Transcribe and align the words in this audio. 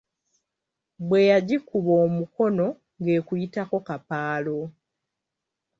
Bwe 1.07 1.21
yagikuba 1.31 1.91
omukono, 2.05 2.67
ng'ekuyitako 3.01 3.77
kapaalo. 3.87 4.57